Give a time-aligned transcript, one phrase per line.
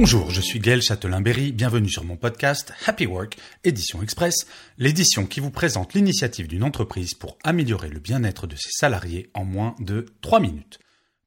[0.00, 4.46] Bonjour, je suis Gaël Châtelain-Berry, bienvenue sur mon podcast Happy Work, édition express,
[4.78, 9.44] l'édition qui vous présente l'initiative d'une entreprise pour améliorer le bien-être de ses salariés en
[9.44, 10.78] moins de 3 minutes.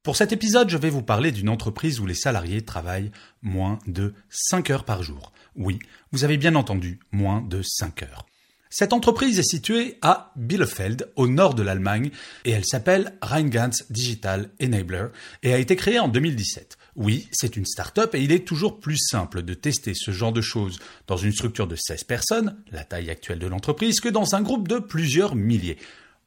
[0.02, 3.12] Pour cet épisode, je vais vous parler d'une entreprise où les salariés travaillent
[3.42, 5.34] moins de 5 heures par jour.
[5.54, 5.78] Oui,
[6.10, 8.24] vous avez bien entendu, moins de 5 heures.
[8.70, 12.10] Cette entreprise est située à Bielefeld, au nord de l'Allemagne,
[12.46, 15.08] et elle s'appelle Rheingans Digital Enabler
[15.42, 16.78] et a été créée en 2017.
[16.94, 20.42] Oui, c'est une start-up et il est toujours plus simple de tester ce genre de
[20.42, 24.42] choses dans une structure de 16 personnes, la taille actuelle de l'entreprise, que dans un
[24.42, 25.78] groupe de plusieurs milliers.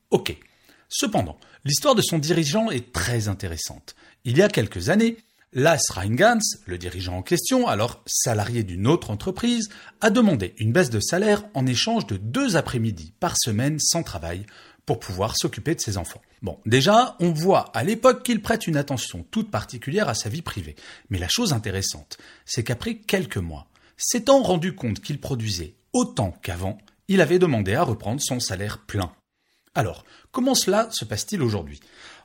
[0.10, 0.36] Ok.
[0.90, 3.96] Cependant, l'histoire de son dirigeant est très intéressante.
[4.24, 5.18] Il y a quelques années,
[5.54, 9.70] Las Reingans, le dirigeant en question, alors salarié d'une autre entreprise,
[10.02, 14.46] a demandé une baisse de salaire en échange de deux après-midi par semaine sans travail
[14.86, 16.22] pour pouvoir s'occuper de ses enfants.
[16.42, 20.42] Bon, déjà, on voit à l'époque qu'il prête une attention toute particulière à sa vie
[20.42, 20.76] privée.
[21.10, 26.78] Mais la chose intéressante, c'est qu'après quelques mois, s'étant rendu compte qu'il produisait autant qu'avant,
[27.08, 29.12] il avait demandé à reprendre son salaire plein.
[29.74, 31.80] Alors, comment cela se passe-t-il aujourd'hui?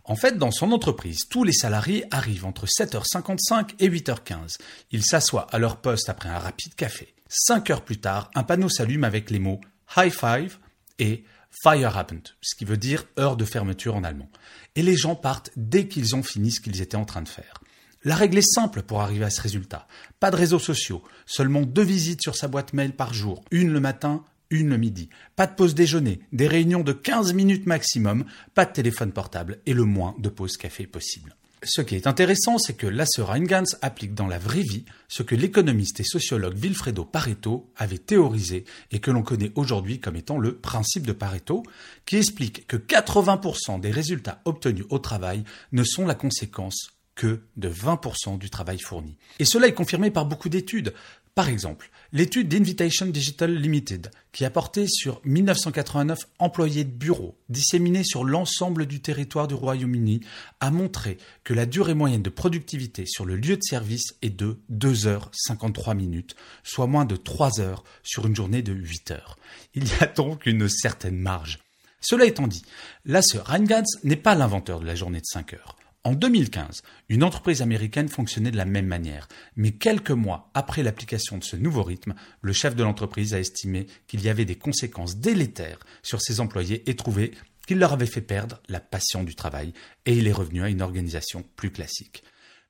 [0.04, 4.56] En fait, dans son entreprise, tous les salariés arrivent entre 7h55 et 8h15.
[4.90, 7.14] Ils s'assoient à leur poste après un rapide café.
[7.28, 9.60] Cinq heures plus tard, un panneau s'allume avec les mots
[9.96, 10.58] High Five
[10.98, 11.24] et
[11.62, 14.30] Feierabend, ce qui veut dire heure de fermeture en allemand.
[14.76, 17.60] Et les gens partent dès qu'ils ont fini ce qu'ils étaient en train de faire.
[18.02, 19.86] La règle est simple pour arriver à ce résultat.
[20.20, 23.80] Pas de réseaux sociaux, seulement deux visites sur sa boîte mail par jour, une le
[23.80, 25.10] matin, une le midi.
[25.36, 28.24] Pas de pause déjeuner, des réunions de 15 minutes maximum,
[28.54, 31.36] pas de téléphone portable et le moins de pause café possible.
[31.62, 35.34] Ce qui est intéressant, c'est que Lasse Reingans applique dans la vraie vie ce que
[35.34, 40.56] l'économiste et sociologue Vilfredo Pareto avait théorisé et que l'on connaît aujourd'hui comme étant le
[40.56, 41.62] principe de Pareto,
[42.06, 47.68] qui explique que 80% des résultats obtenus au travail ne sont la conséquence que de
[47.68, 49.18] 20% du travail fourni.
[49.38, 50.94] Et cela est confirmé par beaucoup d'études.
[51.34, 58.02] Par exemple, l'étude d'Invitation Digital Limited, qui a porté sur 1989 employés de bureau disséminés
[58.04, 60.20] sur l'ensemble du territoire du Royaume-Uni,
[60.58, 64.58] a montré que la durée moyenne de productivité sur le lieu de service est de
[64.70, 69.38] 2 heures 53 minutes, soit moins de 3 heures sur une journée de 8 heures.
[69.74, 71.60] Il y a donc une certaine marge.
[72.00, 72.62] Cela étant dit,
[73.04, 75.76] la sœur Reingans n'est pas l'inventeur de la journée de 5 heures.
[76.02, 81.36] En 2015, une entreprise américaine fonctionnait de la même manière, mais quelques mois après l'application
[81.36, 85.18] de ce nouveau rythme, le chef de l'entreprise a estimé qu'il y avait des conséquences
[85.18, 87.32] délétères sur ses employés et trouvé
[87.66, 89.74] qu'il leur avait fait perdre la passion du travail,
[90.06, 92.24] et il est revenu à une organisation plus classique.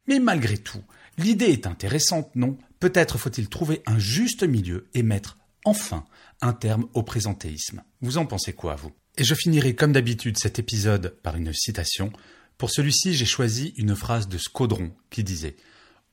[0.08, 0.82] Mais malgré tout,
[1.16, 2.58] l'idée est intéressante, non?
[2.80, 6.04] Peut-être faut-il trouver un juste milieu et mettre enfin
[6.41, 7.84] un terme au présentéisme.
[8.00, 8.91] Vous en pensez quoi, vous?
[9.18, 12.12] Et je finirai comme d'habitude cet épisode par une citation.
[12.60, 15.56] Pour celui-ci, j'ai choisi une phrase de Scodron qui disait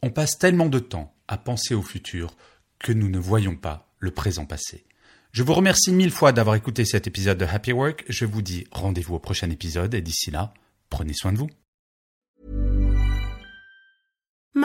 [0.02, 2.38] On passe tellement de temps à penser au futur
[2.80, 4.86] que nous ne voyons pas le présent passé.
[5.34, 8.06] Je vous remercie mille fois d'avoir écouté cet épisode de Happy Work.
[8.08, 10.54] Je vous dis rendez-vous au prochain épisode et d'ici là,
[10.90, 11.50] prenez soin de vous.